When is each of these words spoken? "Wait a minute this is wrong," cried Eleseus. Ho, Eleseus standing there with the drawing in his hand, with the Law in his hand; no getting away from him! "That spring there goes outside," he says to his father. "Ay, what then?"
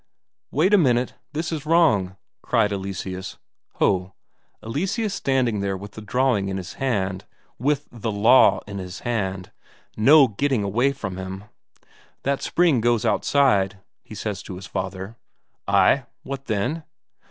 "Wait 0.49 0.73
a 0.73 0.79
minute 0.79 1.13
this 1.31 1.51
is 1.51 1.63
wrong," 1.63 2.17
cried 2.41 2.71
Eleseus. 2.73 3.37
Ho, 3.75 4.15
Eleseus 4.63 5.13
standing 5.13 5.59
there 5.59 5.77
with 5.77 5.91
the 5.91 6.01
drawing 6.01 6.49
in 6.49 6.57
his 6.57 6.73
hand, 6.81 7.25
with 7.59 7.87
the 7.91 8.11
Law 8.11 8.61
in 8.65 8.79
his 8.79 9.01
hand; 9.01 9.51
no 9.95 10.27
getting 10.27 10.63
away 10.63 10.91
from 10.91 11.17
him! 11.17 11.43
"That 12.23 12.41
spring 12.41 12.81
there 12.81 12.89
goes 12.89 13.05
outside," 13.05 13.77
he 14.01 14.15
says 14.15 14.41
to 14.41 14.55
his 14.55 14.65
father. 14.65 15.17
"Ay, 15.67 16.07
what 16.23 16.45
then?" 16.45 16.81